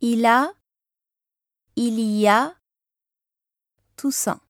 Il 0.00 0.26
a, 0.26 0.52
il 1.76 1.98
y 1.98 2.28
a, 2.28 2.54
Toussaint. 3.96 4.40